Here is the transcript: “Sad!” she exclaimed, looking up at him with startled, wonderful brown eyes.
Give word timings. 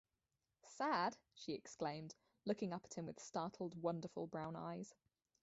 “Sad!” 0.65 1.15
she 1.35 1.53
exclaimed, 1.53 2.15
looking 2.43 2.73
up 2.73 2.83
at 2.85 2.95
him 2.95 3.05
with 3.05 3.19
startled, 3.19 3.79
wonderful 3.79 4.25
brown 4.25 4.55
eyes. 4.55 4.95